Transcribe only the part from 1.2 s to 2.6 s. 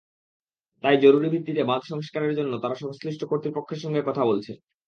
ভিত্তিতে বাঁধ সংস্কারের জন্য